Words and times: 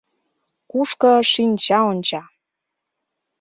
—Кушко 0.71 1.11
шинча 1.31 1.79
онча... 1.91 2.21